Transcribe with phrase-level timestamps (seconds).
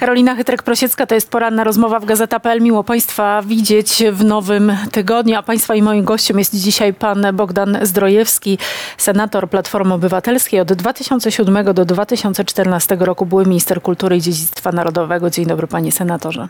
[0.00, 2.62] Karolina Chytrek-Prosiecka, to jest poranna rozmowa w Gazeta.pl.
[2.62, 7.78] Miło Państwa widzieć w nowym tygodniu, a Państwa i moim gościem jest dzisiaj pan Bogdan
[7.82, 8.58] Zdrojewski,
[8.98, 10.60] senator Platformy Obywatelskiej.
[10.60, 15.30] Od 2007 do 2014 roku były minister kultury i dziedzictwa narodowego.
[15.30, 16.48] Dzień dobry panie senatorze.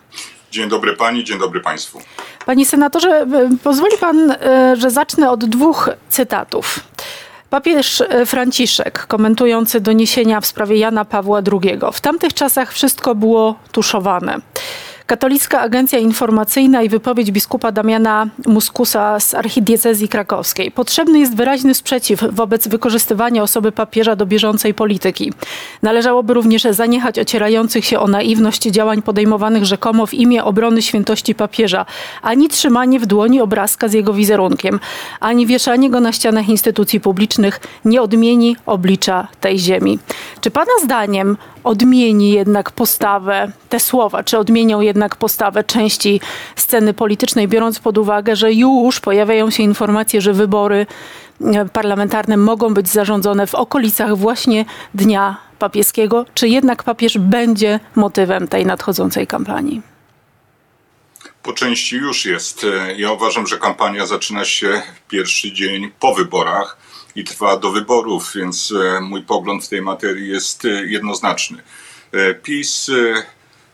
[0.51, 2.01] Dzień dobry pani, dzień dobry państwu.
[2.47, 3.27] Panie senatorze,
[3.63, 6.81] pozwoli pan, e, że zacznę od dwóch cytatów.
[7.51, 13.55] Papież e, Franciszek, komentujący doniesienia w sprawie Jana Pawła II, w tamtych czasach wszystko było
[13.73, 14.37] tuszowane.
[15.11, 20.71] Katolicka Agencja Informacyjna i wypowiedź biskupa Damiana Muskusa z archidiecezji krakowskiej.
[20.71, 25.33] Potrzebny jest wyraźny sprzeciw wobec wykorzystywania osoby papieża do bieżącej polityki.
[25.83, 31.87] Należałoby również zaniechać ocierających się o naiwność działań podejmowanych rzekomo w imię obrony świętości papieża,
[32.23, 34.81] ani trzymanie w dłoni obrazka z jego wizerunkiem,
[35.21, 39.99] ani wieszanie go na ścianach instytucji publicznych nie odmieni oblicza tej ziemi.
[40.41, 46.21] Czy pana zdaniem odmieni jednak postawę, te słowa, czy odmienią jednak postawę części
[46.57, 50.87] sceny politycznej, biorąc pod uwagę, że już pojawiają się informacje, że wybory
[51.41, 58.49] e, parlamentarne mogą być zarządzone w okolicach właśnie Dnia Papieskiego, czy jednak papież będzie motywem
[58.49, 59.83] tej nadchodzącej kampanii?
[61.43, 62.67] Po części już jest.
[62.97, 66.77] Ja uważam, że kampania zaczyna się pierwszy dzień po wyborach
[67.17, 71.63] i trwa do wyborów, więc e, mój pogląd w tej materii jest e, jednoznaczny.
[72.13, 72.91] E, PiS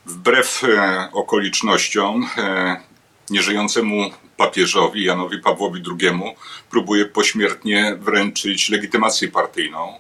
[0.06, 0.62] wbrew
[1.12, 2.28] okolicznościom
[3.30, 6.10] nieżyjącemu papieżowi Janowi Pawłowi II
[6.70, 9.98] próbuje pośmiertnie wręczyć legitymację partyjną.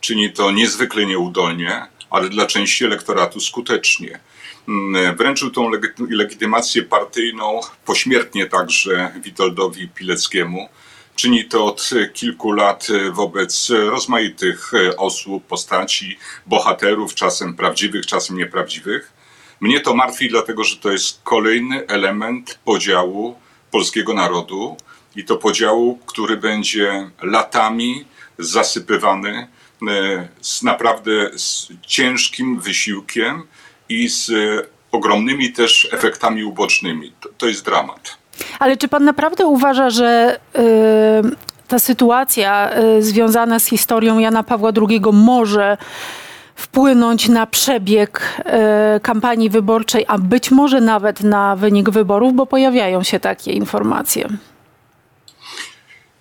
[0.00, 4.20] Czyni to niezwykle nieudolnie, ale dla części elektoratu skutecznie.
[4.68, 5.70] Mm, wręczył tą
[6.10, 10.68] legitymację partyjną pośmiertnie także Witoldowi Pileckiemu,
[11.18, 19.12] Czyni to od kilku lat wobec rozmaitych osób, postaci, bohaterów, czasem prawdziwych, czasem nieprawdziwych.
[19.60, 23.36] Mnie to martwi, dlatego że to jest kolejny element podziału
[23.70, 24.76] polskiego narodu
[25.16, 28.04] i to podziału, który będzie latami
[28.38, 29.48] zasypywany
[29.88, 33.42] e, z naprawdę z ciężkim wysiłkiem
[33.88, 34.30] i z
[34.92, 37.12] ogromnymi też efektami ubocznymi.
[37.20, 38.18] To, to jest dramat.
[38.58, 40.62] Ale czy pan naprawdę uważa, że yy,
[41.68, 45.76] ta sytuacja yy, związana z historią Jana Pawła II może
[46.58, 48.42] wpłynąć na przebieg
[48.96, 54.28] y, kampanii wyborczej, a być może nawet na wynik wyborów, bo pojawiają się takie informacje?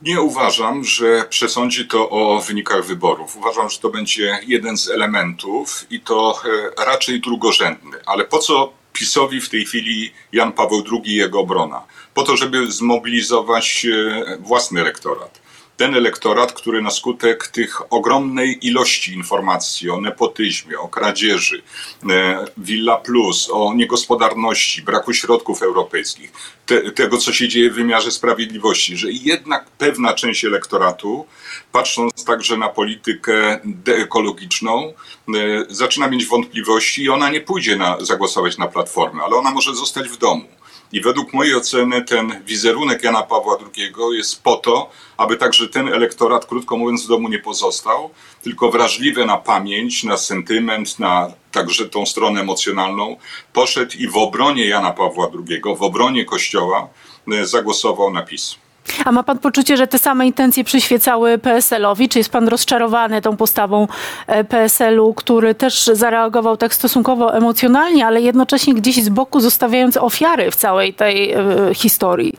[0.01, 3.37] Nie uważam, że przesądzi to o wynikach wyborów.
[3.37, 6.39] Uważam, że to będzie jeden z elementów i to
[6.79, 7.97] e, raczej drugorzędny.
[8.05, 11.83] Ale po co PiSowi w tej chwili Jan Paweł II i jego obrona?
[12.17, 15.39] Po to, żeby zmobilizować e, własny elektorat
[15.77, 21.61] ten elektorat, który na skutek tych ogromnej ilości informacji o nepotyzmie, o kradzieży,
[22.09, 26.31] e, Villa Plus, o niegospodarności, braku środków europejskich,
[26.65, 31.25] te, tego, co się dzieje w wymiarze sprawiedliwości, że jednak pewna część elektoratu,
[31.71, 35.33] patrząc także na politykę deekologiczną, e,
[35.69, 40.09] zaczyna mieć wątpliwości i ona nie pójdzie na, zagłosować na platformę, ale ona może zostać
[40.09, 40.56] w domu.
[40.91, 45.87] I według mojej oceny ten wizerunek Jana Pawła II jest po to, aby także ten
[45.87, 48.09] elektorat, krótko mówiąc, w domu nie pozostał,
[48.43, 53.17] tylko wrażliwy na pamięć, na sentyment, na także tą stronę emocjonalną,
[53.53, 56.89] poszedł i w obronie Jana Pawła II, w obronie Kościoła
[57.31, 58.66] e, zagłosował na PiS.
[59.05, 62.09] A ma pan poczucie, że te same intencje przyświecały PSL-owi?
[62.09, 63.87] Czy jest pan rozczarowany tą postawą
[64.27, 70.51] e, PSL-u, który też zareagował tak stosunkowo emocjonalnie, ale jednocześnie gdzieś z boku zostawiając ofiary
[70.51, 71.39] w całej tej e,
[71.73, 72.33] historii?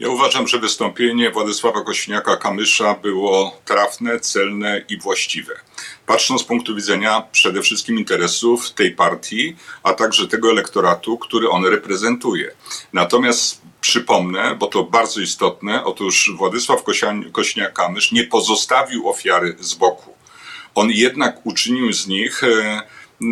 [0.00, 5.54] Ja uważam, że wystąpienie Władysława Kośniaka-Kamysza było trafne, celne i właściwe.
[6.06, 11.66] Patrząc z punktu widzenia przede wszystkim interesów tej partii, a także tego elektoratu, który on
[11.66, 12.50] reprezentuje.
[12.92, 16.84] Natomiast przypomnę, bo to bardzo istotne, otóż Władysław
[17.32, 20.14] Kośniak-Kamysz nie pozostawił ofiary z boku.
[20.74, 22.82] On jednak uczynił z nich e,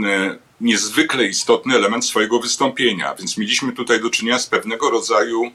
[0.07, 5.51] e, niezwykle istotny element swojego wystąpienia, więc mieliśmy tutaj do czynienia z pewnego rodzaju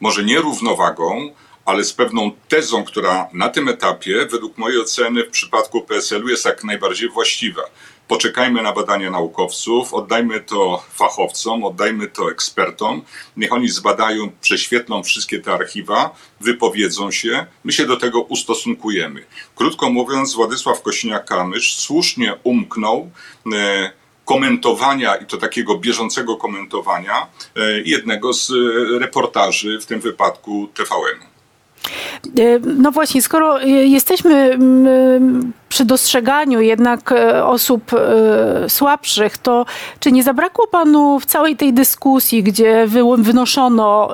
[0.00, 1.30] może nie równowagą,
[1.64, 6.44] ale z pewną tezą, która na tym etapie, według mojej oceny, w przypadku PSL-u jest
[6.44, 7.62] jak najbardziej właściwa.
[8.08, 13.02] Poczekajmy na badania naukowców, oddajmy to fachowcom, oddajmy to ekspertom,
[13.36, 19.24] niech oni zbadają, prześwietlą wszystkie te archiwa, wypowiedzą się, my się do tego ustosunkujemy.
[19.56, 23.10] Krótko mówiąc, Władysław Kośniak-Kamysz słusznie umknął.
[23.52, 23.90] E,
[24.24, 27.26] komentowania i to takiego bieżącego komentowania
[27.56, 31.35] e, jednego z e, reportaży, w tym wypadku TVN.
[32.76, 39.66] No właśnie, skoro e, jesteśmy mm, przy dostrzeganiu jednak e, osób e, słabszych, to
[40.00, 42.86] czy nie zabrakło panu w całej tej dyskusji, gdzie
[43.18, 44.12] wynoszono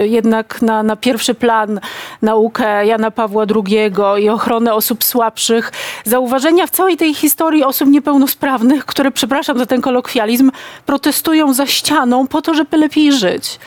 [0.00, 1.80] jednak na, na pierwszy plan
[2.22, 5.72] naukę Jana Pawła II i ochronę osób słabszych,
[6.04, 10.50] zauważenia w całej tej historii osób niepełnosprawnych, które, przepraszam za ten kolokwializm,
[10.86, 13.58] protestują za ścianą po to, żeby lepiej żyć?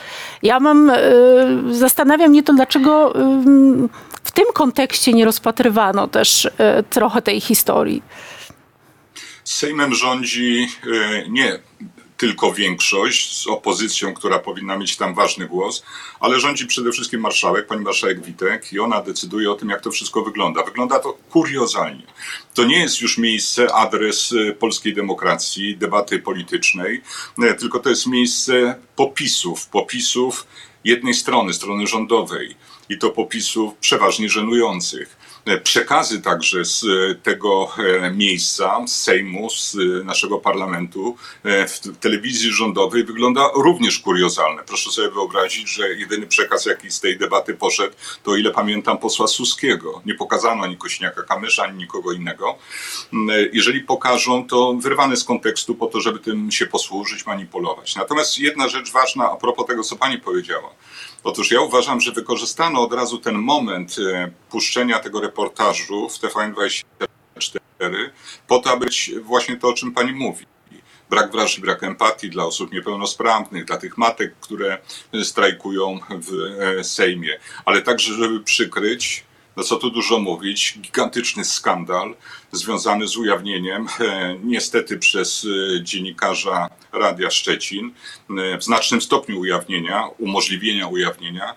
[0.44, 0.92] Ja mam,
[1.70, 3.12] zastanawiam mnie to, dlaczego
[4.24, 8.02] w tym kontekście nie rozpatrywano też e, trochę tej historii.
[9.44, 11.58] Sejmem rządzi e, nie
[12.16, 15.82] tylko większość z opozycją, która powinna mieć tam ważny głos,
[16.20, 19.90] ale rządzi przede wszystkim marszałek, pani marszałek Witek i ona decyduje o tym, jak to
[19.90, 20.62] wszystko wygląda.
[20.62, 22.02] Wygląda to kuriozalnie.
[22.54, 27.02] To nie jest już miejsce, adres e, polskiej demokracji, debaty politycznej,
[27.58, 30.46] tylko to jest miejsce popisów, popisów
[30.84, 32.56] jednej strony, strony rządowej
[32.88, 35.16] i to popisów przeważnie żenujących.
[35.64, 36.84] Przekazy także z
[37.22, 44.62] tego e, miejsca, z Sejmu, z naszego parlamentu e, w telewizji rządowej wygląda również kuriozalne.
[44.66, 49.26] Proszę sobie wyobrazić, że jedyny przekaz, jaki z tej debaty poszedł, to ile pamiętam posła
[49.26, 50.02] Suskiego.
[50.06, 52.58] Nie pokazano ani Kośniaka Kamysza, ani nikogo innego.
[53.12, 57.96] Mm, e, jeżeli pokażą, to wyrwane z kontekstu po to, żeby tym się posłużyć, manipulować.
[57.96, 60.70] Natomiast jedna rzecz ważna a propos tego, co pani powiedziała.
[61.24, 65.33] Otóż ja uważam, że wykorzystano od razu ten moment e, puszczenia tego reportażu
[66.08, 68.10] w TVN24
[68.48, 70.46] po to, aby być właśnie to, o czym pani mówi.
[71.10, 74.78] Brak wrażeń, brak empatii dla osób niepełnosprawnych, dla tych matek, które
[75.22, 76.32] strajkują w
[76.80, 79.24] e, Sejmie, ale także, żeby przykryć
[79.56, 82.14] no co tu dużo mówić, gigantyczny skandal
[82.52, 85.46] związany z ujawnieniem, e, niestety przez
[85.78, 87.94] e, dziennikarza Radia Szczecin,
[88.58, 91.54] w znacznym stopniu ujawnienia, umożliwienia ujawnienia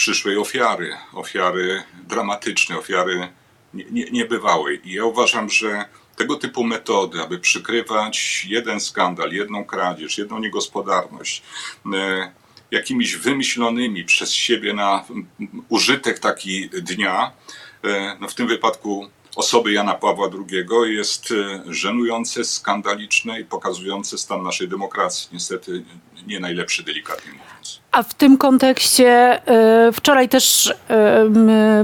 [0.00, 3.28] przyszłej ofiary, ofiary dramatycznej, ofiary
[3.74, 4.88] nie, nie, niebywałej.
[4.88, 5.84] I ja uważam, że
[6.16, 11.42] tego typu metody, aby przykrywać jeden skandal, jedną kradzież, jedną niegospodarność,
[12.70, 15.04] jakimiś wymyślonymi przez siebie na
[15.68, 17.32] użytek taki dnia,
[17.84, 24.18] e, no w tym wypadku osoby Jana Pawła II jest e, żenujące, skandaliczne i pokazujące
[24.18, 25.28] stan naszej demokracji.
[25.32, 25.84] Niestety
[26.26, 27.80] nie najlepszy, delikatnie mówiąc.
[27.92, 30.74] A w tym kontekście e, wczoraj też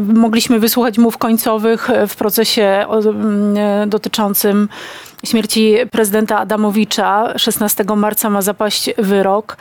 [0.00, 2.86] mogliśmy wysłuchać mów końcowych w procesie
[3.86, 4.68] dotyczącym
[5.24, 7.38] śmierci prezydenta Adamowicza.
[7.38, 9.56] 16 marca ma zapaść wyrok.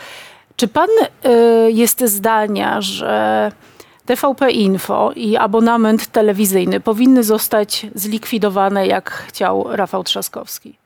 [0.56, 3.52] Czy pan y, jest zdania, że
[4.06, 10.78] TVP Info i abonament telewizyjny powinny zostać zlikwidowane, jak chciał Rafał Trzaskowski?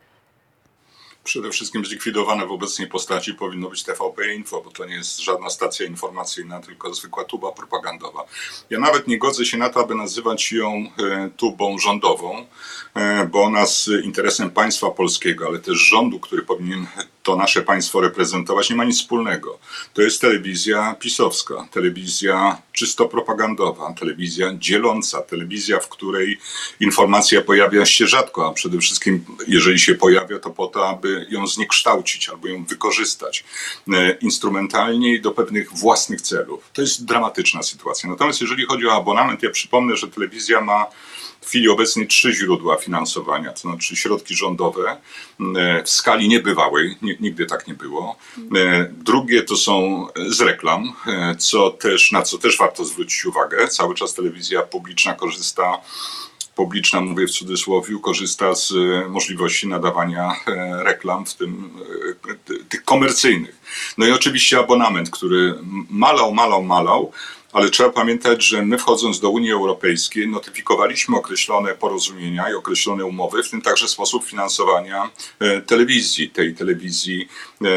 [1.29, 5.49] Przede wszystkim zlikwidowane w obecnej postaci powinno być TVP Info, bo to nie jest żadna
[5.49, 8.25] stacja informacyjna, tylko zwykła tuba propagandowa.
[8.69, 12.45] Ja nawet nie godzę się na to, aby nazywać ją e, tubą rządową,
[12.93, 16.87] e, bo ona z interesem państwa polskiego, ale też rządu, który powinien
[17.29, 19.59] to nasze państwo reprezentować, nie ma nic wspólnego.
[19.93, 26.39] To jest telewizja pisowska, telewizja czysto propagandowa, telewizja dzieląca, telewizja, w której
[26.79, 31.47] informacja pojawia się rzadko, a przede wszystkim, jeżeli się pojawia, to po to, aby ją
[31.47, 33.43] zniekształcić albo ją wykorzystać
[33.93, 36.69] e, instrumentalnie i do pewnych własnych celów.
[36.73, 38.09] To jest dramatyczna sytuacja.
[38.09, 40.85] Natomiast jeżeli chodzi o abonament, ja przypomnę, że telewizja ma
[41.41, 44.97] w chwili obecnej trzy źródła finansowania, to znaczy środki rządowe
[45.57, 48.17] e, w skali niebywałej, nigdy tak nie było.
[48.55, 53.67] E, drugie to są z reklam, e, co też, na co też warto zwrócić uwagę.
[53.67, 55.77] Cały czas telewizja publiczna korzysta
[56.55, 58.73] publiczna, mówię w cudzysłowie, korzysta z
[59.09, 60.35] możliwości nadawania
[60.83, 61.69] reklam, w tym
[62.69, 63.55] tych komercyjnych.
[63.97, 65.55] No i oczywiście abonament, który
[65.89, 67.11] malał, malał, malał,
[67.53, 73.43] ale trzeba pamiętać, że my wchodząc do Unii Europejskiej notyfikowaliśmy określone porozumienia i określone umowy,
[73.43, 77.27] w tym także sposób finansowania e, telewizji, tej telewizji
[77.61, 77.67] e,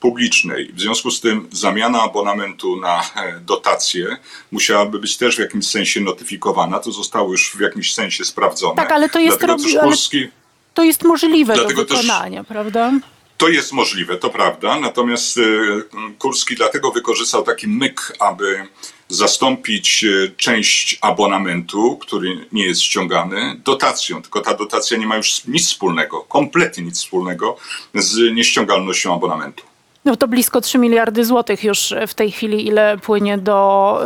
[0.00, 0.72] publicznej.
[0.72, 4.16] W związku z tym zamiana abonamentu na e, dotacje
[4.52, 6.78] musiałaby być też w jakimś sensie notyfikowana.
[6.78, 8.76] To zostało już w jakimś sensie sprawdzone.
[8.76, 10.28] Tak, ale to jest, robi, Polski...
[10.74, 12.48] to jest możliwe do wykonania, też...
[12.48, 12.92] prawda?
[13.42, 14.80] To jest możliwe, to prawda.
[14.80, 15.40] Natomiast
[16.18, 18.66] Kurski dlatego wykorzystał taki myk, aby
[19.08, 24.22] zastąpić e, część abonamentu, który nie jest ściągany, dotacją.
[24.22, 27.56] Tylko ta dotacja nie ma już nic wspólnego, kompletnie nic wspólnego
[27.94, 29.71] z nieściągalnością abonamentu.
[30.04, 33.98] No to blisko 3 miliardy złotych już w tej chwili, ile płynie do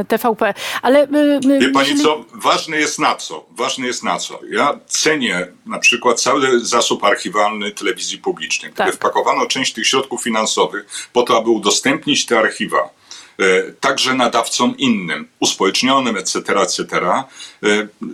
[0.00, 0.54] y, TVP.
[0.82, 2.02] Ale y, Wie pani jeżeli...
[2.02, 3.46] co, ważne jest na co?
[3.50, 4.40] Ważne jest na co.
[4.50, 8.94] Ja cenię na przykład cały zasób archiwalny telewizji publicznej, tak.
[8.94, 12.90] wpakowano część tych środków finansowych po to, aby udostępnić te archiwa
[13.38, 17.26] e, także nadawcom innym, uspołecznionym, etc., etc., e,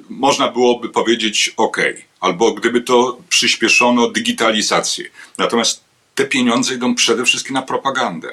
[0.08, 1.76] można byłoby powiedzieć OK,
[2.20, 5.04] albo gdyby to przyspieszono digitalizację.
[5.38, 8.28] Natomiast te pieniądze idą przede wszystkim na propagandę,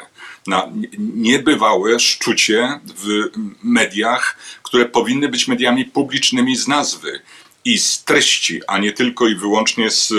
[0.48, 3.30] na niebywałe szczucie w
[3.64, 7.22] mediach, które powinny być mediami publicznymi z nazwy
[7.66, 10.14] i z treści, a nie tylko i wyłącznie z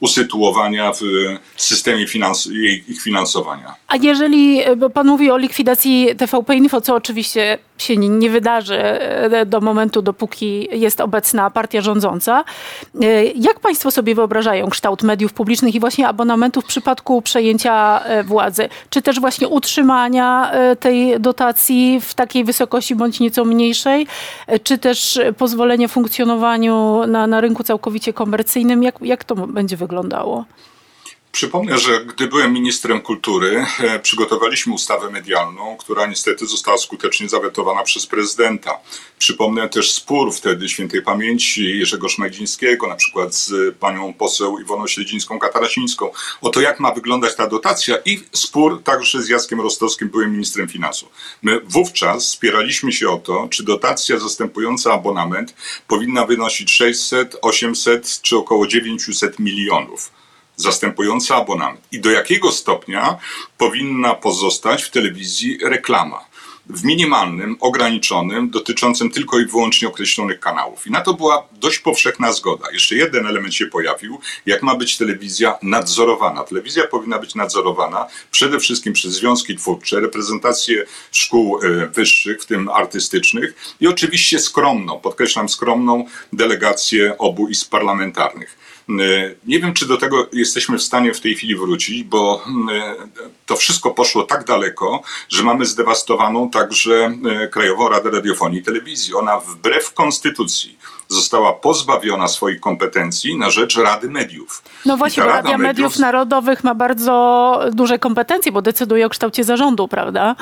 [0.00, 1.00] usytuowania w
[1.56, 2.48] systemie finans
[2.88, 3.74] ich finansowania.
[3.88, 9.46] A jeżeli, bo pan mówi o likwidacji TVP Info, co oczywiście się nie wydarzy e,
[9.46, 12.44] do momentu, dopóki jest obecna partia rządząca.
[13.02, 18.24] E, jak państwo sobie wyobrażają kształt mediów publicznych i właśnie abonamentu w przypadku przejęcia e,
[18.24, 18.68] władzy?
[18.90, 24.06] Czy też właśnie utrzymania tej dotacji w takiej wysokości bądź nieco mniejszej?
[24.62, 28.82] Czy też pozwolenie funkcjonowaniu na, na rynku całkowicie komercyjnym?
[28.82, 29.85] Jak, jak to będzie wyglądało?
[29.86, 30.44] wyglądało.
[31.36, 37.82] Przypomnę, że gdy byłem ministrem kultury, e, przygotowaliśmy ustawę medialną, która niestety została skutecznie zawetowana
[37.82, 38.78] przez prezydenta.
[39.18, 46.10] Przypomnę też spór wtedy świętej pamięci Jerzego Szmajdzińskiego, na przykład z panią poseł Iwoną Śledzińską-Katarasińską,
[46.40, 50.68] o to, jak ma wyglądać ta dotacja i spór także z Jackiem Rostowskim, byłem ministrem
[50.68, 51.08] finansów.
[51.42, 55.54] My wówczas spieraliśmy się o to, czy dotacja zastępująca abonament
[55.88, 60.15] powinna wynosić 600, 800 czy około 900 milionów
[60.56, 63.18] zastępująca abonament i do jakiego stopnia
[63.58, 66.24] powinna pozostać w telewizji reklama.
[66.68, 70.86] W minimalnym, ograniczonym, dotyczącym tylko i wyłącznie określonych kanałów.
[70.86, 72.70] I na to była dość powszechna zgoda.
[72.72, 76.44] Jeszcze jeden element się pojawił, jak ma być telewizja nadzorowana.
[76.44, 82.68] Telewizja powinna być nadzorowana przede wszystkim przez związki twórcze, reprezentacje szkół e, wyższych, w tym
[82.68, 88.58] artystycznych i oczywiście skromną, podkreślam skromną, delegację obu izb parlamentarnych.
[88.88, 88.92] E,
[89.46, 92.94] nie wiem, czy do tego jesteśmy w stanie w tej chwili wrócić, bo e,
[93.46, 99.14] to wszystko poszło tak daleko, że mamy zdewastowaną także e, Krajową Radę Radiofonii i Telewizji.
[99.14, 100.78] Ona wbrew konstytucji
[101.08, 104.62] została pozbawiona swoich kompetencji na rzecz Rady Mediów.
[104.84, 105.62] No właśnie, bo Radia Mediów...
[105.62, 110.36] Mediów Narodowych ma bardzo duże kompetencje, bo decyduje o kształcie zarządu, prawda?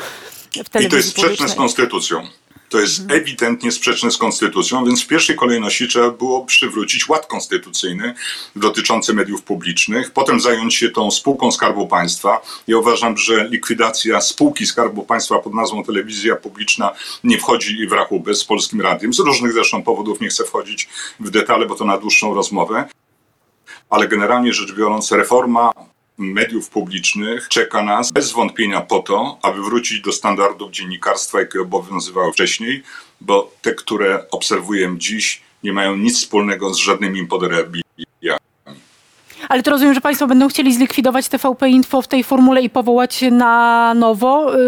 [0.80, 2.28] I to jest sprzeczne z konstytucją.
[2.74, 8.14] To jest ewidentnie sprzeczne z konstytucją, więc w pierwszej kolejności trzeba było przywrócić ład konstytucyjny
[8.56, 12.42] dotyczący mediów publicznych, potem zająć się tą spółką Skarbu Państwa.
[12.66, 16.92] Ja uważam, że likwidacja spółki Skarbu Państwa pod nazwą Telewizja Publiczna
[17.24, 19.14] nie wchodzi w rachubę z Polskim Radiem.
[19.14, 20.88] Z różnych zresztą powodów nie chcę wchodzić
[21.20, 22.88] w detale, bo to na dłuższą rozmowę.
[23.90, 25.72] Ale generalnie rzecz biorąc, reforma
[26.18, 32.33] mediów publicznych czeka nas bez wątpienia po to, aby wrócić do standardów dziennikarstwa, jakie obowiązywały
[32.33, 32.83] wcześniej,
[33.21, 37.83] bo te, które obserwujemy dziś, nie mają nic wspólnego z żadnymi podrebi
[39.48, 43.14] ale to rozumiem, że Państwo będą chcieli zlikwidować TVP Info w tej formule i powołać
[43.14, 44.58] się na nowo, y,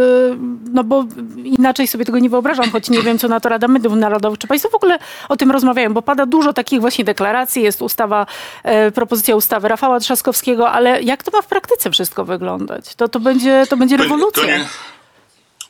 [0.72, 1.04] no bo
[1.44, 4.38] inaczej sobie tego nie wyobrażam, choć nie wiem, co na to Rada Mediów Narodowych.
[4.38, 5.94] Czy Państwo w ogóle o tym rozmawiają?
[5.94, 8.26] Bo pada dużo takich właśnie deklaracji, jest ustawa,
[8.62, 12.94] e, propozycja ustawy Rafała Trzaskowskiego, ale jak to ma w praktyce wszystko wyglądać?
[12.94, 14.42] To, to, będzie, to będzie rewolucja.
[14.42, 14.64] To nie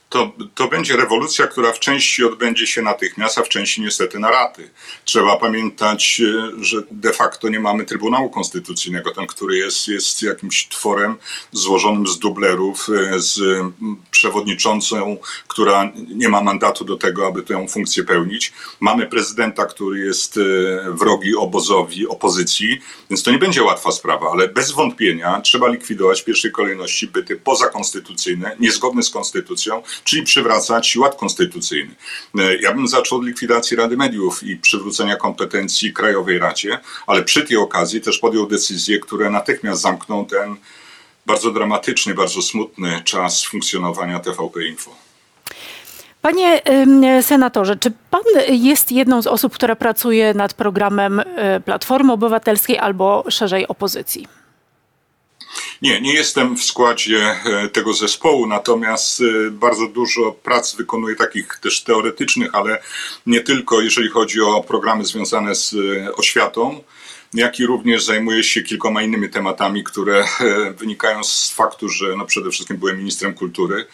[0.08, 4.30] to, to będzie rewolucja, która w części odbędzie się natychmiast, a w części niestety na
[4.30, 4.70] raty.
[5.04, 10.68] Trzeba pamiętać, e, że de facto nie mamy Trybunału Konstytucyjnego, ten, który jest, jest jakimś
[10.68, 11.16] tworem
[11.52, 13.40] złożonym z dublerów, e, z
[14.10, 15.16] przewodniczącą,
[15.48, 18.52] która nie ma mandatu do tego, aby tę funkcję pełnić.
[18.80, 20.40] Mamy prezydenta, który jest e,
[20.92, 26.25] wrogi obozowi opozycji, więc to nie będzie łatwa sprawa, ale bez wątpienia trzeba likwidować w
[26.25, 31.94] pierwszej kolejności byty pozakonstytucyjne, niezgodne z konstytucją, czyli przywracać ład konstytucyjny.
[32.38, 37.42] E, ja bym zaczął od likwidacji Rady Mediów i przywrócenia kompetencji Krajowej Radzie, ale przy
[37.42, 40.56] tej okazji też podjął decyzje, które natychmiast zamkną ten
[41.26, 44.90] bardzo dramatyczny, bardzo smutny czas funkcjonowania TVP Info.
[46.22, 46.62] Panie
[47.22, 53.24] senatorze, czy pan jest jedną z osób, która pracuje nad programem e, Platformy Obywatelskiej albo
[53.28, 54.28] szerzej opozycji?
[55.83, 61.59] Nie, nie jestem w składzie e, tego zespołu, natomiast e, bardzo dużo prac wykonuję takich
[61.62, 62.83] też teoretycznych, ale
[63.26, 66.80] nie tylko, jeżeli chodzi o programy związane z e, oświatą
[67.35, 70.25] jak i również zajmuję się kilkoma innymi tematami, które
[70.78, 73.87] wynikają z faktu, że no przede wszystkim byłem ministrem kultury.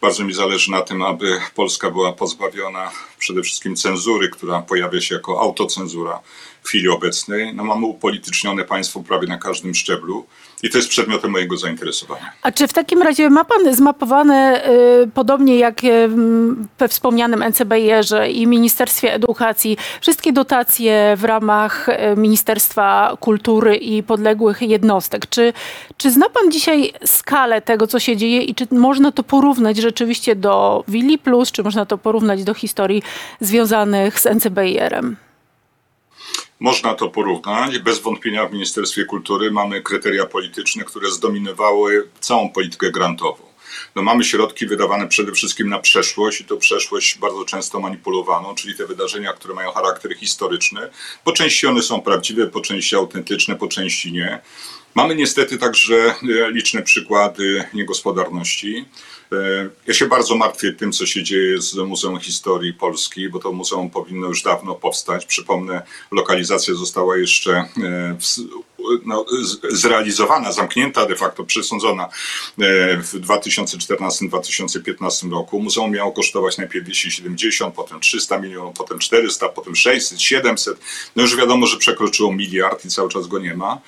[0.00, 5.14] Bardzo mi zależy na tym, aby Polska była pozbawiona przede wszystkim cenzury, która pojawia się
[5.14, 6.20] jako autocenzura
[6.64, 7.54] w chwili obecnej.
[7.54, 10.26] No, mamy upolitycznione państwo prawie na każdym szczeblu
[10.62, 12.32] i to jest przedmiotem mojego zainteresowania.
[12.42, 14.68] A czy w takim razie ma pan zmapowane,
[15.02, 16.08] y, podobnie jak y,
[16.78, 24.62] we wspomnianym NCBR-ze i Ministerstwie Edukacji, wszystkie dotacje w ramach y, Ministerstwa Kultury i podległych
[24.62, 25.26] jednostek?
[25.26, 25.52] Czy,
[25.96, 30.36] czy zna pan dzisiaj skalę tego, co się dzieje i czy można to porównać rzeczywiście
[30.36, 33.02] do Willi Plus, czy można to porównać do historii
[33.40, 35.16] związanych z NCBR-em?
[36.60, 37.78] Można to porównać.
[37.78, 43.44] Bez wątpienia w Ministerstwie Kultury mamy kryteria polityczne, które zdominowały całą politykę grantową.
[43.94, 48.74] No mamy środki wydawane przede wszystkim na przeszłość i to przeszłość bardzo często manipulowaną, czyli
[48.74, 50.80] te wydarzenia, które mają charakter historyczny.
[51.24, 54.40] Po części one są prawdziwe, po części autentyczne, po części nie.
[54.94, 56.14] Mamy niestety także e,
[56.50, 58.84] liczne przykłady niegospodarności.
[59.34, 63.52] E, ja się bardzo martwię tym, co się dzieje z Muzeum Historii Polski, bo to
[63.52, 65.26] muzeum powinno już dawno powstać.
[65.26, 68.16] Przypomnę, lokalizacja została jeszcze e,
[69.04, 69.24] no,
[69.70, 72.08] zrealizowana, zamknięta, de facto przesądzona
[72.98, 75.60] w 2014-2015 roku.
[75.60, 80.78] Muzeum miało kosztować najpierw 270, potem 300 milionów, potem 400, potem 600, 700.
[81.16, 83.80] No już wiadomo, że przekroczyło miliard i cały czas go nie ma.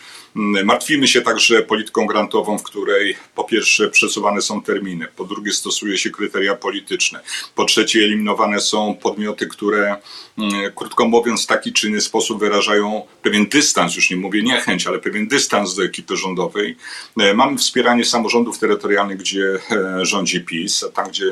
[0.65, 5.99] Martwimy się także polityką grantową, w której po pierwsze przesuwane są terminy, po drugie stosuje
[5.99, 7.21] się kryteria polityczne,
[7.55, 9.97] po trzecie eliminowane są podmioty, które
[10.38, 14.86] mm, krótko mówiąc w taki czy inny sposób wyrażają pewien dystans, już nie mówię niechęć,
[14.87, 16.76] ale pewien dystans do ekipy rządowej.
[17.16, 21.25] E, mamy wspieranie samorządów terytorialnych, gdzie e, rządzi PiS, a tam, gdzie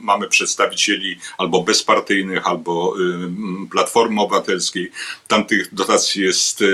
[0.00, 4.90] mamy przedstawicieli albo bezpartyjnych, albo y, Platformy Obywatelskiej,
[5.28, 6.64] tam tych dotacji jest e,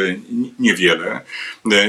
[0.58, 1.20] niewiele.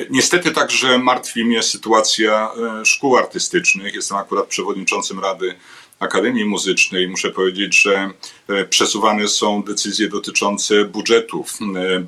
[0.10, 2.51] Niestety także martwi mnie sytuacja
[2.84, 3.94] szkół artystycznych.
[3.94, 5.55] Jestem akurat przewodniczącym Rady
[5.99, 7.07] Akademii Muzycznej.
[7.07, 8.09] Muszę powiedzieć, że
[8.47, 11.53] e, przesuwane są decyzje dotyczące budżetów.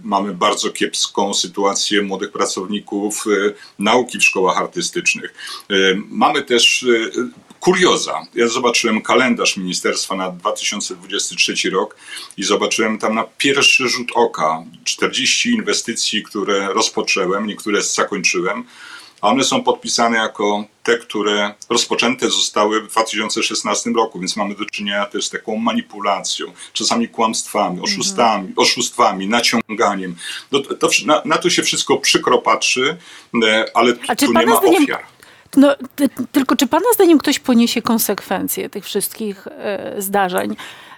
[0.03, 3.25] Mamy bardzo kiepską sytuację młodych pracowników
[3.79, 5.33] nauki w szkołach artystycznych.
[6.09, 6.85] Mamy też
[7.59, 8.27] kurioza.
[8.35, 11.95] Ja zobaczyłem kalendarz ministerstwa na 2023 rok
[12.37, 18.63] i zobaczyłem tam na pierwszy rzut oka 40 inwestycji, które rozpoczęłem, niektóre zakończyłem,
[19.21, 24.65] a one są podpisane jako te, które rozpoczęte zostały w 2016 roku, więc mamy do
[24.65, 30.15] czynienia też z taką manipulacją, czasami kłamstwami, oszustami, oszustwami naciąganiem.
[30.51, 32.97] No, to, na, na, to się wszystko przykro patrzy,
[33.43, 35.03] e, ale tu nie ma ofiar.
[35.55, 35.75] No,
[36.31, 40.55] tylko czy Pana zdaniem ktoś poniesie konsekwencje tych wszystkich e, zdarzeń?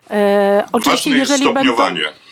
[0.10, 2.02] E, oczywiście, Ważne jeżeli jest stopniowanie.
[2.02, 2.29] Będą...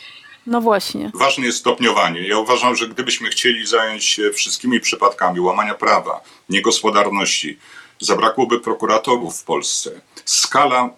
[0.47, 1.11] No właśnie.
[1.13, 2.27] Ważne jest stopniowanie.
[2.27, 7.57] Ja uważam, że gdybyśmy chcieli zająć się wszystkimi przypadkami łamania prawa, niegospodarności,
[7.99, 10.01] zabrakłoby prokuratorów w Polsce.
[10.25, 10.89] Skala,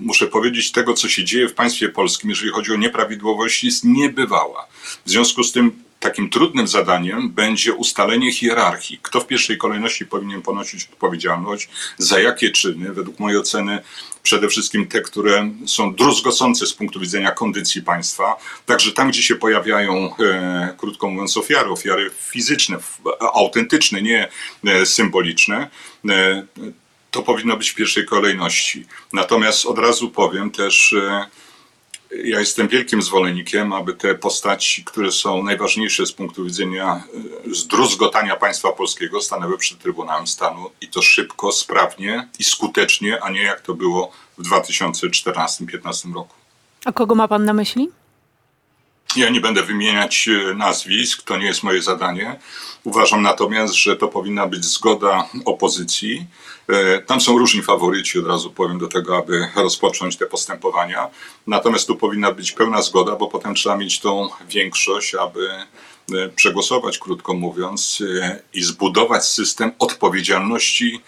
[0.00, 4.66] muszę powiedzieć, tego, co się dzieje w państwie polskim, jeżeli chodzi o nieprawidłowości, jest niebywała.
[5.04, 8.98] W związku z tym takim trudnym zadaniem będzie ustalenie hierarchii.
[9.02, 13.82] Kto w pierwszej kolejności powinien ponosić odpowiedzialność, za jakie czyny, według mojej oceny
[14.22, 18.36] przede wszystkim te, które są druzgocące z punktu widzenia kondycji państwa.
[18.66, 22.76] Także tam, gdzie się pojawiają, e, krótko mówiąc, ofiary, ofiary fizyczne,
[23.34, 24.28] autentyczne, nie
[24.64, 25.70] e, symboliczne,
[26.08, 26.46] e,
[27.10, 28.86] to powinno być w pierwszej kolejności.
[29.12, 31.26] Natomiast od razu powiem też, e,
[32.10, 37.04] ja jestem wielkim zwolennikiem, aby te postaci, które są najważniejsze z punktu widzenia
[37.50, 43.30] e, zdruzgotania państwa polskiego, stanęły przed Trybunałem Stanu i to szybko, sprawnie i skutecznie, a
[43.30, 46.34] nie jak to było w 2014-2015 roku.
[46.84, 47.88] A kogo ma pan na myśli?
[49.16, 52.38] Ja nie będę wymieniać e, nazwisk, to nie jest moje zadanie.
[52.84, 56.26] Uważam natomiast, że to powinna być zgoda opozycji.
[56.68, 61.10] E, tam są różni faworyci, od razu powiem do tego, aby rozpocząć te postępowania.
[61.46, 66.98] Natomiast tu powinna być pełna zgoda, bo potem trzeba mieć tą większość, aby e, przegłosować,
[66.98, 68.02] krótko mówiąc,
[68.54, 71.00] i zbudować system odpowiedzialności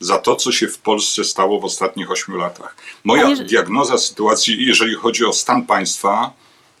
[0.00, 2.76] za to, co się w Polsce stało w ostatnich ośmiu latach.
[3.04, 6.32] Moja diagnoza sytuacji, jeżeli chodzi o stan państwa,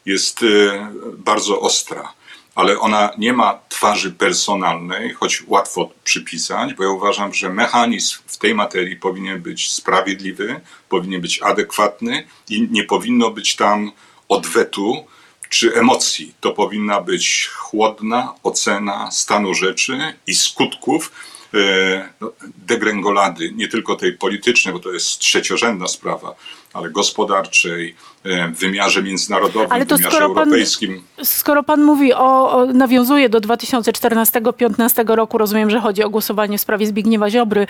[0.06, 0.70] jest y,
[1.18, 2.12] bardzo ostra,
[2.54, 8.36] ale ona nie ma twarzy personalnej, choć łatwo przypisać, bo ja uważam, że mechanizm w
[8.36, 13.92] tej materii powinien być sprawiedliwy, powinien być adekwatny i nie powinno być tam
[14.28, 15.04] odwetu
[15.48, 16.34] czy emocji.
[16.40, 21.10] To powinna być chłodna ocena stanu rzeczy i skutków
[21.54, 26.34] E, no, degrengolady, nie tylko tej politycznej, bo to jest trzeciorzędna sprawa,
[26.76, 31.02] ale gospodarczej, e, w wymiarze międzynarodowym, Ale w to wymiarze skoro pan- europejskim.
[31.22, 36.60] Skoro pan mówi o, o nawiązuje do 2014-2015 roku, rozumiem, że chodzi o głosowanie w
[36.60, 37.66] sprawie Zbigniewa Ziobry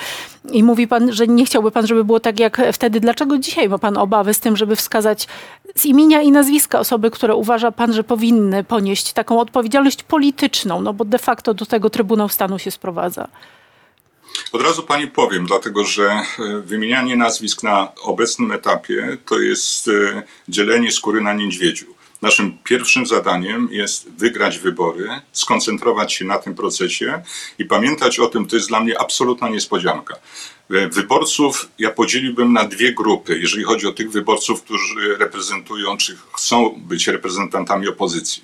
[0.52, 3.00] i mówi pan, że nie chciałby pan, żeby było tak jak wtedy.
[3.00, 5.28] Dlaczego dzisiaj ma pan obawy z tym, żeby wskazać
[5.76, 10.92] z imienia i nazwiska osoby, które uważa pan, że powinny ponieść taką odpowiedzialność polityczną, no
[10.92, 13.28] bo de facto do tego Trybunał Stanu się sprowadza.
[14.52, 16.24] Od razu pani powiem, dlatego że e,
[16.60, 21.96] wymienianie nazwisk na obecnym etapie to jest e, dzielenie skóry na niedźwiedziu.
[22.22, 27.22] Naszym pierwszym zadaniem jest wygrać wybory, skoncentrować się na tym procesie
[27.58, 30.14] i pamiętać o tym, to jest dla mnie absolutna niespodzianka.
[30.70, 36.18] E, Wyborców ja podzieliłbym na dwie grupy, jeżeli chodzi o tych wyborców, którzy reprezentują, czy
[36.32, 38.42] chcą być reprezentantami opozycji.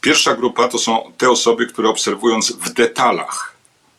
[0.00, 3.49] Pierwsza grupa to są te osoby, które obserwując w detalach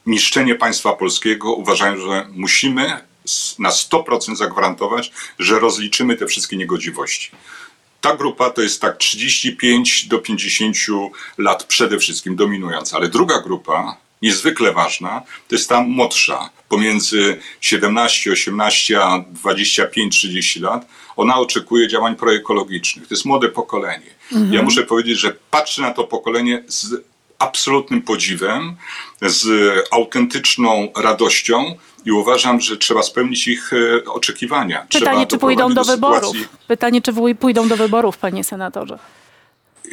[0.05, 2.97] niszczenie państwa polskiego, uważają, że musimy
[3.59, 7.31] na 100% zagwarantować, że rozliczymy te wszystkie niegodziwości.
[8.01, 10.77] Ta grupa to jest tak 35 do 50
[11.37, 18.31] lat przede wszystkim dominująca, ale druga grupa, niezwykle ważna, to jest ta młodsza, pomiędzy 17,
[18.31, 20.85] 18 a 25, 30 lat.
[21.15, 23.07] Ona oczekuje działań proekologicznych.
[23.07, 24.15] To jest młode pokolenie.
[24.51, 27.10] Ja muszę powiedzieć, że patrzę na to pokolenie z
[27.41, 28.75] absolutnym podziwem,
[29.21, 29.45] z
[29.91, 31.75] autentyczną radością
[32.05, 34.85] i uważam, że trzeba spełnić ich e, oczekiwania.
[34.89, 36.35] Trzeba Pytanie, czy pójdą do doprowadzić wyborów.
[36.35, 38.99] sytuacji- Pytanie, czy pójdą do wyborów, panie senatorze.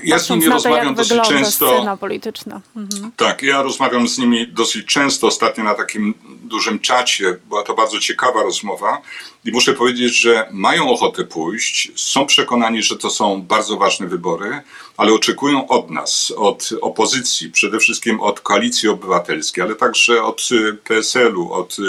[0.04, 1.66] Ja z nimi to, rozmawiam jak dosyć często.
[1.66, 2.60] scena polityczna.
[2.76, 3.12] Mhm.
[3.16, 7.36] Tak, ja rozmawiam z nimi dosyć często, ostatnio na takim dużym czacie.
[7.48, 9.02] Była to bardzo ciekawa rozmowa
[9.44, 14.60] i muszę powiedzieć, że mają ochotę pójść, są przekonani, że to są bardzo ważne wybory,
[14.96, 20.74] ale oczekują od nas, od opozycji, przede wszystkim od koalicji obywatelskiej, ale także od y,
[20.74, 21.82] PSL-u, od y,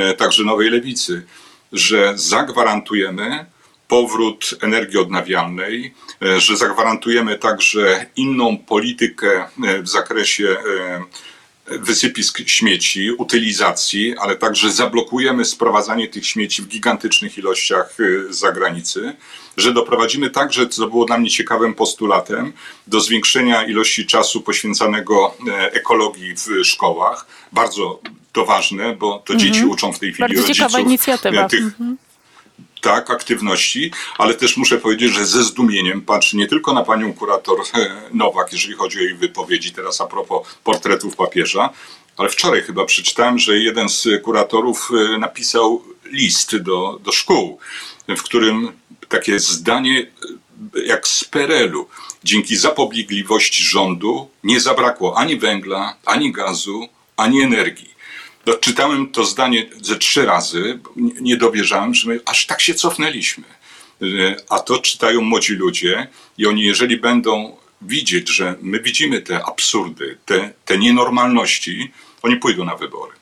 [0.00, 1.26] y, także Nowej Lewicy,
[1.72, 3.53] że zagwarantujemy
[3.88, 10.56] powrót energii odnawialnej, e, że zagwarantujemy także inną politykę e, w zakresie
[11.68, 17.96] e, wysypisk śmieci, utylizacji, ale także zablokujemy sprowadzanie tych śmieci w gigantycznych ilościach
[18.30, 19.16] z zagranicy,
[19.56, 22.52] że doprowadzimy także, co było dla mnie ciekawym postulatem,
[22.86, 25.34] do zwiększenia ilości czasu poświęcanego
[25.72, 27.26] ekologii w szkołach.
[27.52, 28.00] Bardzo
[28.32, 31.48] to ważne, bo to dzieci uczą w tej chwili Bardzo rodziców ciekawa inicjatywa.
[31.48, 31.64] tych
[32.84, 37.58] tak, aktywności, ale też muszę powiedzieć, że ze zdumieniem patrzę nie tylko na panią kurator
[37.74, 41.70] e, Nowak, jeżeli chodzi o jej wypowiedzi, teraz a propos portretów papieża,
[42.16, 47.58] ale wczoraj chyba przeczytałem, że jeden z kuratorów e, napisał list do, do szkół,
[48.08, 48.72] w którym
[49.08, 50.06] takie zdanie
[50.76, 51.88] e, jak z Perelu.
[52.24, 57.93] Dzięki zapobiegliwości rządu nie zabrakło ani węgla, ani gazu, ani energii.
[58.46, 60.78] No, czytałem to zdanie ze trzy razy,
[61.20, 63.44] nie dowierzałem, że my aż tak się cofnęliśmy.
[64.02, 69.44] Y, A to czytają młodzi ludzie i oni, jeżeli będą widzieć, że my widzimy te
[69.44, 73.12] absurdy, te, te nienormalności, oni pójdą na wybory.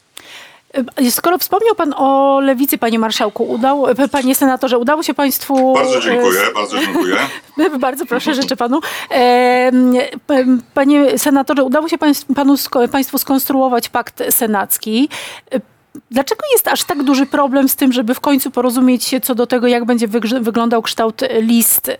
[0.96, 5.74] E, Skoro wspomniał pan o lewicy, panie marszałku, udało, panie senatorze, udało się państwu...
[5.74, 7.16] Bardzo e, dziękuję, bardzo dziękuję.
[7.80, 8.80] Bardzo proszę, życzę panu.
[10.74, 11.98] Panie senatorze, udało się
[12.34, 12.54] panu,
[12.92, 15.08] państwu skonstruować pakt senacki.
[15.54, 15.60] E,
[16.10, 19.46] Dlaczego jest aż tak duży problem z tym, żeby w końcu porozumieć się co do
[19.46, 20.08] tego, jak będzie
[20.40, 21.90] wyglądał kształt list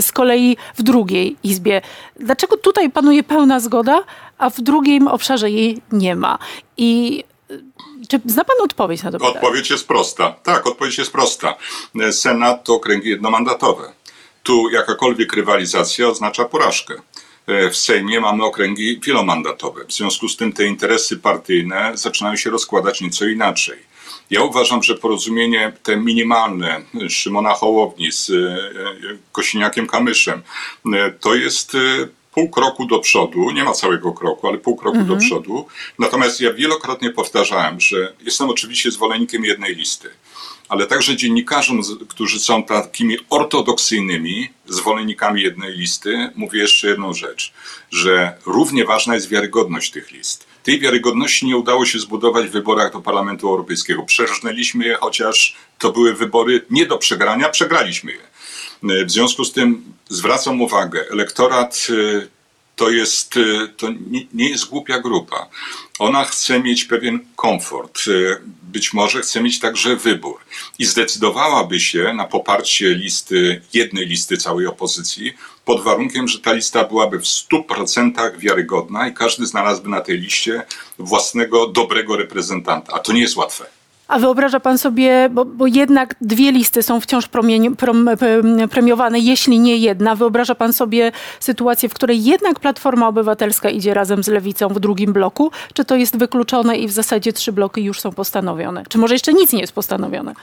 [0.00, 1.80] z kolei w drugiej izbie?
[2.16, 4.02] Dlaczego tutaj panuje pełna zgoda,
[4.38, 6.38] a w drugim obszarze jej nie ma?
[6.76, 7.24] I
[8.08, 9.34] czy zna pan odpowiedź na to pytanie?
[9.34, 10.32] Odpowiedź jest prosta.
[10.42, 11.54] Tak, odpowiedź jest prosta.
[12.10, 13.92] Senat to okręgi jednomandatowe.
[14.42, 16.94] Tu jakakolwiek rywalizacja oznacza porażkę.
[17.46, 19.84] E, W Sejmie mamy okręgi wielomandatowe.
[19.84, 23.88] W związku z tym te interesy partyjne zaczynają się rozkładać nieco inaczej.
[24.30, 30.42] Ja uważam, że porozumienie te minimalne Szymona Hołowni z e, e, Kosiniakiem Kamyszem
[31.20, 31.76] to jest
[32.38, 35.66] pół kroku do przodu, nie ma całego kroku, ale pół kroku do przodu.
[35.98, 40.10] Natomiast ja wielokrotnie powtarzałem, że jestem oczywiście zwolennikiem jednej listy,
[40.68, 47.52] ale także dziennikarzom, którzy są takimi ortodoksyjnymi zwolennikami jednej listy, mówię jeszcze jedną rzecz,
[47.90, 50.46] że równie ważna jest wiarygodność tych list.
[50.62, 54.02] Tej wiarygodności nie udało się zbudować w wyborach do Parlamentu Europejskiego.
[54.02, 58.27] Przerżnęliśmy je, chociaż to były wybory nie do przegrania, przegraliśmy je.
[58.82, 62.28] W związku z tym zwracam uwagę, elektorat y,
[62.76, 63.88] to jest, y, to
[64.34, 65.48] nie, jest głupia grupa.
[65.98, 68.00] Ona chce mieć pewien komfort,
[68.62, 70.40] być może chce mieć także wybór
[70.78, 75.32] i zdecydowałaby się na poparcie listy, jednej listy całej opozycji,
[75.64, 80.62] pod warunkiem, że ta lista byłaby w 100% wiarygodna i każdy znalazłby na tej liście
[80.98, 82.92] własnego dobrego reprezentanta.
[82.92, 83.77] A to nie jest łatwe.
[84.08, 88.18] A wyobraża pan sobie, bo, bo jednak dwie listy są wciąż promieni, prom, em,
[88.70, 90.14] premiowane, jeśli nie jedna.
[90.14, 95.12] Wyobraża pan sobie sytuację, w której jednak Platforma Obywatelska idzie razem z Lewicą w drugim
[95.12, 95.50] bloku?
[95.74, 98.84] Czy to jest wykluczone i w zasadzie trzy bloki już są postanowione?
[98.88, 100.34] Czy może jeszcze nic nie jest postanowione?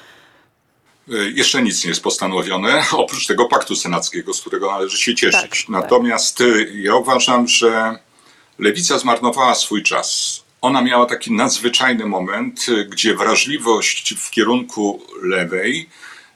[1.10, 5.42] Y, Jeszcze nic nie jest postanowione, oprócz tego paktu senackiego, z którego należy się cieszyć.
[5.42, 5.70] Tak, tak.
[5.70, 8.00] Natomiast y, ja uważam, że
[8.60, 10.45] lewica zmarnowała swój czas.
[10.62, 15.90] Ona miała taki nadzwyczajny moment, y, gdzie wrażliwość w kierunku lewej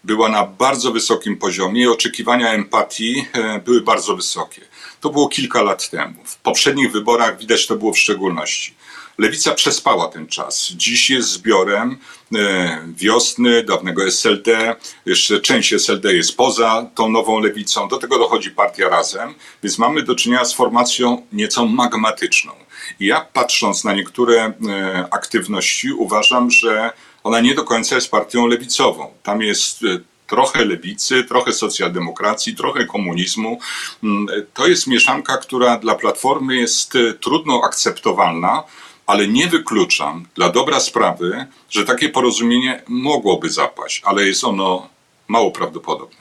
[0.03, 4.62] była na bardzo wysokim poziomie i oczekiwania empatii e, były bardzo wysokie.
[5.01, 6.13] To było kilka lat temu.
[6.25, 8.73] W poprzednich wyborach widać to było w szczególności.
[9.19, 10.71] Lewica przespała ten czas.
[10.75, 11.97] Dziś jest zbiorem
[12.36, 14.75] e, wiosny, dawnego SLD.
[15.05, 17.88] Jeszcze część SLD jest poza tą nową lewicą.
[17.88, 22.51] Do tego dochodzi partia razem, więc mamy do czynienia z formacją nieco magmatyczną.
[22.99, 26.91] I ja patrząc na niektóre e, aktywności, uważam, że
[27.23, 29.13] ona nie do końca jest partią lewicową.
[29.23, 33.60] Tam jest e, trochę lewicy, trochę socjaldemokracji, trochę komunizmu.
[34.03, 38.63] Mm, To jest mieszanka, która dla Platformy jest trudno akceptowalna,
[39.09, 44.87] ale nie wykluczam dla dobra sprawy, że takie porozumienie mogłoby zapaść, ale jest ono
[45.27, 46.17] mało prawdopodobne.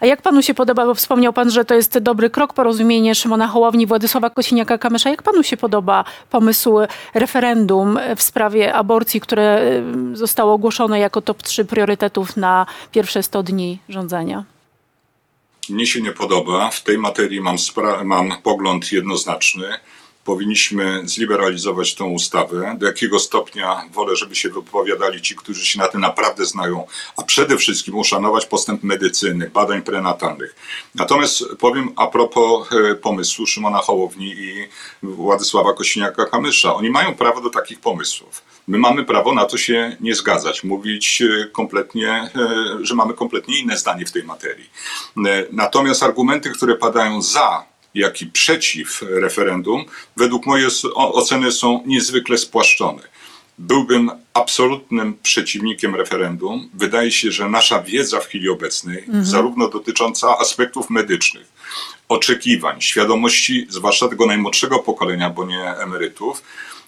[0.00, 3.48] A jak panu się podoba, bo wspomniał pan, że to jest dobry krok porozumienie Szymona
[3.48, 5.08] Hołowni, Władysława Kosiniaka-Kamysza.
[5.08, 6.78] Jak panu się podoba pomysł
[7.14, 9.62] referendum w sprawie aborcji, które
[10.12, 14.44] y, zostało ogłoszone jako top 3 priorytetów na pierwsze 100 dni rządzenia?
[15.68, 16.70] Mnie się nie podoba.
[16.70, 17.56] W tej materii mam,
[18.04, 19.66] mam pogląd jednoznaczny.
[20.28, 22.76] Powinniśmy zliberalizować tą ustawę.
[22.78, 26.86] Do jakiego stopnia wolę, żeby się wypowiadali ci, którzy się na tym naprawdę znają,
[27.16, 30.56] a przede wszystkim uszanować postęp medycyny, badań prenatalnych.
[30.94, 34.68] Natomiast powiem a propos e, pomysłu Szymona Hołowni i
[35.02, 36.74] Władysława Kosiniaka-Kamysza.
[36.74, 38.42] Oni mają prawo do takich pomysłów.
[38.66, 42.30] My mamy prawo na to się nie zgadzać, mówić e, kompletnie, e,
[42.80, 44.70] że mamy kompletnie inne zdanie w tej materii.
[45.52, 49.84] Natomiast argumenty, które padają za, jak i przeciw referendum,
[50.16, 53.02] według mojej oceny są niezwykle spłaszczone.
[53.58, 56.70] Byłbym absolutnym przeciwnikiem referendum.
[56.74, 61.46] Wydaje się, że nasza wiedza w chwili obecnej, zarówno dotycząca aspektów medycznych,
[62.08, 66.42] oczekiwań, świadomości, zwłaszcza tego najmłodszego pokolenia, bo nie emerytów,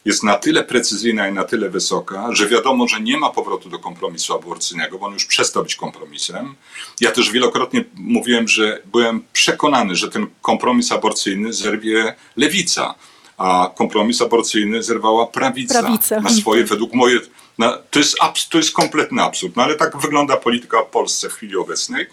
[0.04, 3.78] jest na tyle precyzyjna i na tyle wysoka, że wiadomo, że nie ma powrotu do
[3.78, 6.54] kompromisu aborcyjnego, bo on już przestał być kompromisem.
[7.00, 12.94] Ja też wielokrotnie mówiłem, że byłem przekonany, że ten kompromis aborcyjny zerwie lewica,
[13.38, 16.20] a kompromis aborcyjny zerwała prawica, Prawica.
[16.20, 17.20] na swoje, według moje.
[17.60, 21.28] Na, to, jest abs, to jest kompletny absurd, no ale tak wygląda polityka w Polsce
[21.28, 22.06] w chwili obecnej.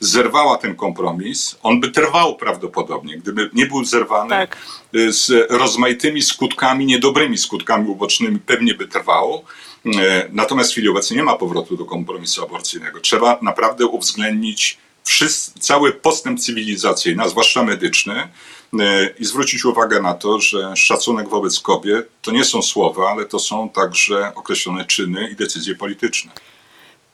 [0.00, 1.56] Zerwała ten kompromis.
[1.62, 4.56] On by trwał prawdopodobnie, gdyby nie był zerwany Tak.
[5.08, 9.44] z rozmaitymi skutkami, niedobrymi skutkami ubocznymi, pewnie by trwał.
[9.86, 13.00] E, Natomiast w chwili obecnej nie ma powrotu do kompromisu aborcyjnego.
[13.00, 18.28] Trzeba naprawdę uwzględnić wszyscy, cały postęp cywilizacyjny, a zwłaszcza medyczny,
[19.18, 23.38] i zwrócić uwagę na to, że szacunek wobec kobiet to nie są słowa, ale to
[23.38, 26.32] są także określone czyny i decyzje polityczne.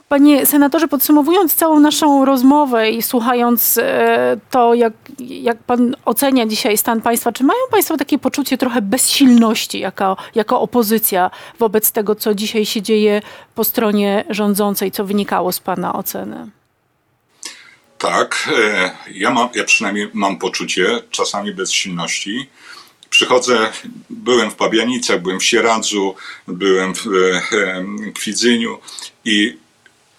[0.09, 6.79] Panie senatorze, podsumowując całą naszą rozmowę i słuchając e, to, jak, jak pan ocenia dzisiaj
[6.79, 12.35] stan państwa, czy mają państwo takie poczucie trochę bezsilności jako, jako opozycja wobec tego, co
[12.35, 13.23] dzisiaj się dzieje
[13.55, 16.58] po stronie rządzącej, co wynikało z pana oceny?
[17.99, 22.47] Tak, e, ja, mam, ja przynajmniej mam poczucie, czasami bezsilności.
[23.11, 23.73] Przychodzę,
[24.11, 26.15] byłem w Pabianicach, byłem w Sieradzu,
[26.49, 28.79] byłem w e, em, Kwidzyniu
[29.25, 29.57] i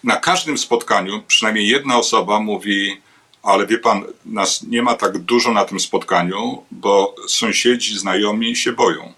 [0.03, 3.01] na każdym spotkaniu przynajmniej jedna osoba mówi,
[3.43, 8.71] ale wie pan, nas nie ma tak dużo na tym spotkaniu, bo sąsiedzi, znajomi się
[8.71, 9.13] boją.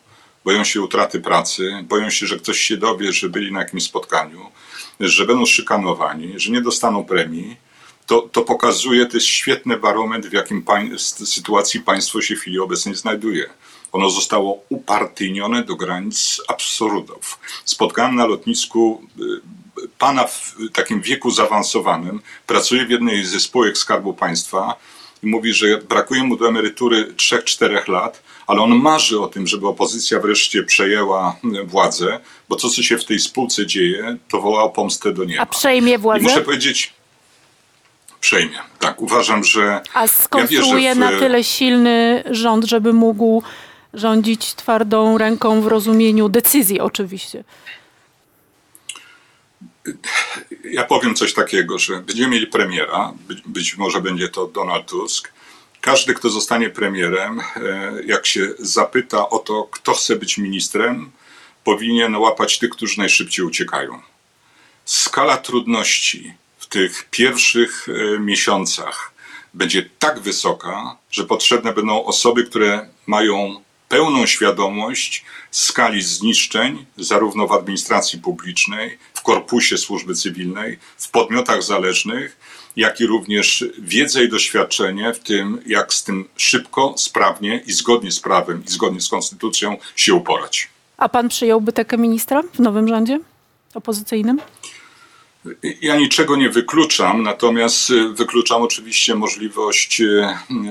[0.46, 4.52] Boją się utraty pracy, boją się, że ktoś się dowie, że byli na jakimś spotkaniu,
[5.00, 7.58] że będą szykanowani, że nie dostaną premii.
[8.12, 10.92] To, to pokazuje, to jest świetny barometr, w jakim pań,
[11.26, 13.50] sytuacji państwo się w chwili obecnej znajduje.
[13.92, 17.40] Ono zostało upartyjnione do granic absurdów.
[17.66, 19.02] Spotkałem na lotnisku
[19.80, 24.76] y, pana w takim wieku zaawansowanym, pracuje w jednej ze spółek Skarbu Państwa
[25.24, 29.68] i mówi, że brakuje mu do emerytury 3-4 lat, ale on marzy o tym, żeby
[29.68, 32.20] opozycja wreszcie przejęła y, władzę,
[32.50, 35.42] bo to, co się w tej spółce dzieje, to woła o pomstę do nieba.
[35.42, 36.24] A przejmie I władzę?
[36.24, 37.01] muszę powiedzieć,
[38.22, 38.60] przejmie.
[38.80, 39.82] Tak, uważam, że.
[39.94, 43.44] A skonstruuje ja wierzę w- na tyle silny rząd, żeby mógł
[43.94, 47.44] rządzić twardą ręką w rozumieniu decyzji oczywiście.
[50.64, 55.32] Ja powiem coś takiego, że będziemy mieli premiera, być, być może będzie to Donald Tusk.
[55.82, 57.44] Każdy, kto zostanie premierem, e,
[58.06, 61.12] jak się zapyta o to, kto chce być ministrem,
[61.64, 64.02] powinien łapać tych, którzy najszybciej uciekają.
[64.86, 66.34] skala trudności
[66.72, 69.12] tych pierwszych e, miesiącach
[69.54, 77.52] będzie tak wysoka, że potrzebne będą osoby, które mają pełną świadomość skali zniszczeń, zarówno w
[77.52, 82.38] administracji publicznej, w korpusie służby cywilnej, w podmiotach zależnych,
[82.76, 88.12] jak i również wiedzę i doświadczenie w tym, jak z tym szybko, sprawnie i zgodnie
[88.12, 90.70] z prawem i zgodnie z konstytucją się uporać.
[90.98, 93.20] A pan przyjąłby takę ministra w nowym rządzie
[93.74, 94.42] opozycyjnym?
[95.82, 100.28] Ja niczego nie wykluczam, natomiast y, wykluczam oczywiście możliwość y,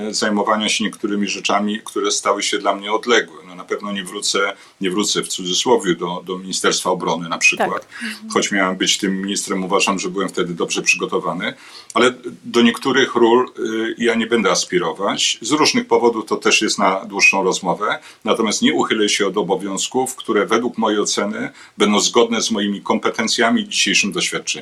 [0.09, 3.37] zajmowania się niektórymi rzeczami, które stały się dla mnie odległe.
[3.47, 7.87] No na pewno nie wrócę, nie wrócę w cudzysłowie do, do Ministerstwa Obrony na przykład.
[8.33, 11.53] Choć miałem być tym ministrem, uważam, że byłem wtedy dobrze przygotowany,
[11.93, 15.37] ale do niektórych ról y, ja nie będę aspirować.
[15.41, 20.15] Z różnych powodów to też jest na dłuższą rozmowę, natomiast nie uchylę się od obowiązków,
[20.15, 24.60] które według mojej oceny będą zgodne z moimi kompetencjami i dzisiejszym doświadczeniem.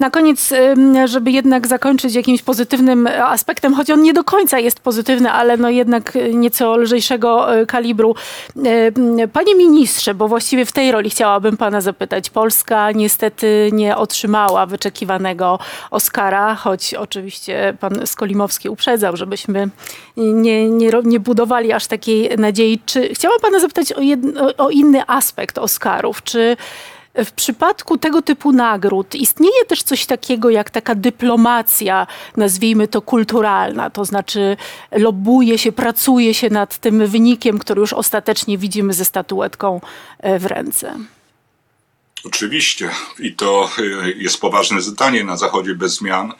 [0.00, 0.52] Na koniec,
[1.04, 5.70] żeby jednak zakończyć jakimś pozytywnym aspektem, choć on nie do końca jest pozytywny, ale no
[5.70, 8.14] jednak nieco lżejszego y, kalibru.
[8.56, 12.30] Ym, Panie ministrze, bo właściwie w tej roli chciałabym pana zapytać.
[12.30, 15.58] Polska niestety nie otrzymała wyczekiwanego
[15.90, 19.68] Oscara, choć oczywiście pan Skolimowski uprzedzał, żebyśmy
[20.16, 22.80] nie, nie, nie budowali aż takiej nadziei.
[22.86, 26.22] Czy chciałam pana zapytać o, jedno, o inny aspekt Oscarów?
[26.22, 26.56] Czy
[27.14, 33.90] w przypadku tego typu nagród istnieje też coś takiego jak taka dyplomacja, nazwijmy to kulturalna,
[33.90, 34.56] to znaczy
[34.92, 39.80] lobbuje się, pracuje się nad tym wynikiem, który już ostatecznie widzimy ze statuetką
[40.18, 40.94] e, w ręce.
[42.24, 46.32] Oczywiście i to y, jest poważne zadanie na Zachodzie bez zmian.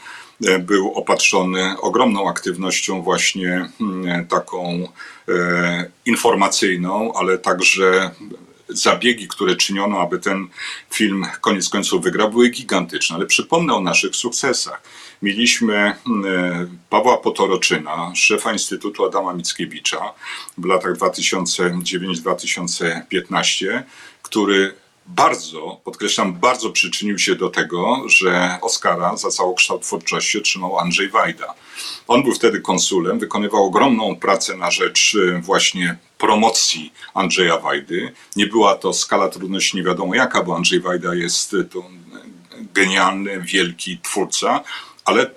[0.47, 4.89] y, Był opatrzony ogromną aktywnością, właśnie mm, taką
[5.29, 8.11] e, informacyjną, ale także
[8.75, 10.49] zabiegi, które czyniono, aby ten
[10.91, 13.17] film koniec końców wygrał, były gigantyczne.
[13.17, 14.83] Ale przypomnę o naszych sukcesach.
[15.23, 15.97] Mieliśmy e,
[16.91, 20.15] Pawła Potoroczyna, szefa Instytutu Adama Mickiewicza
[20.59, 23.83] w latach 2009-2015,
[24.23, 31.09] który bardzo, podkreślam, bardzo przyczynił się do tego, że Oscara za całokształt twórczości otrzymał Andrzej
[31.09, 31.55] Wajda.
[32.09, 38.13] On był wtedy konsulem, wykonywał ogromną pracę na rzecz e, właśnie promocji Andrzeja Wajdy.
[38.37, 41.83] Nie była to skala trudności nie wiadomo jaka, bo Andrzej Wajda jest e, to e,
[42.75, 44.61] genialny, wielki twórca,
[45.05, 45.31] ale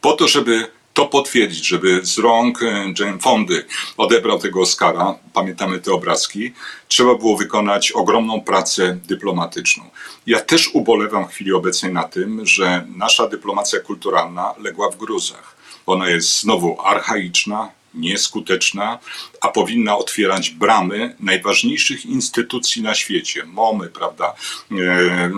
[0.00, 3.64] po to, żeby to potwierdzić, żeby z rąk e, Jane Fondy
[3.96, 6.52] odebrał tego Oscara, pamiętamy te obrazki,
[6.88, 9.84] trzeba było wykonać ogromną pracę dyplomatyczną.
[10.26, 15.56] Ja też ubolewam w chwili obecnej na tym, że nasza dyplomacja kulturalna legła w gruzach.
[15.86, 18.98] Ona jest znowu archaiczna, nieskuteczna,
[19.40, 24.34] a powinna otwierać bramy najważniejszych instytucji na świecie, MOMY, prawda,
[24.72, 25.30] e,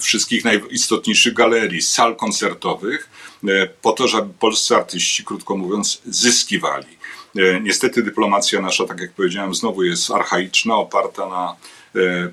[0.00, 3.10] wszystkich najistotniejszych galerii, sal koncertowych,
[3.48, 6.98] e, po to, żeby polscy artyści, krótko mówiąc, zyskiwali.
[7.36, 11.56] E, Niestety dyplomacja nasza, tak jak powiedziałem, znowu jest archaiczna, oparta na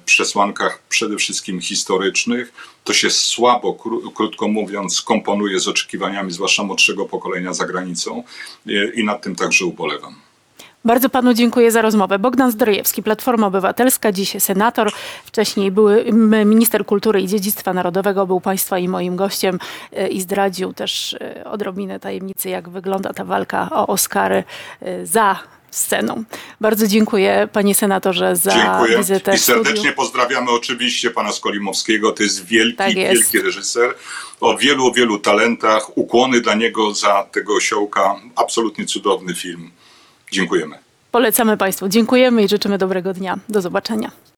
[0.05, 2.53] przesłankach przede wszystkim historycznych.
[2.83, 8.23] To się słabo, kró- krótko mówiąc, komponuje z oczekiwaniami, zwłaszcza młodszego pokolenia za granicą
[8.67, 10.15] e, i nad tym także ubolewam.
[10.85, 12.19] Bardzo panu dziękuję za rozmowę.
[12.19, 14.91] Bogdan Zdrojewski, Platforma Obywatelska, dziś senator,
[15.25, 16.05] wcześniej były
[16.45, 19.59] minister kultury i dziedzictwa narodowego, był państwa i moim gościem
[19.91, 24.43] e, i zdradził też e, odrobinę tajemnicy, jak wygląda ta walka o Oscary
[24.81, 25.39] e, za
[25.77, 26.23] sceną.
[26.61, 29.63] Bardzo dziękuję panie senatorze za Dziękuję wizytę i studiu.
[29.63, 32.11] serdecznie pozdrawiamy oczywiście pana Skolimowskiego.
[32.11, 33.13] To jest wielki, Tak jest.
[33.13, 33.93] wielki reżyser
[34.41, 35.97] o wielu, wielu talentach.
[35.97, 38.15] Ukłony dla niego za tego osiołka.
[38.35, 39.71] Absolutnie cudowny film.
[40.31, 40.77] Dziękujemy.
[41.11, 41.89] Polecamy państwu.
[41.89, 43.37] Dziękujemy i życzymy dobrego dnia.
[43.49, 44.11] Do zobaczenia.